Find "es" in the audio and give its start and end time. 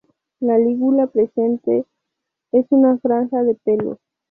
2.51-2.65